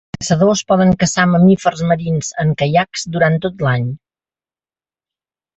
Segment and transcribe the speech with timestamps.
[0.09, 3.89] Els caçadors poden caçar mamífers marins en caiacs durant tot l'any.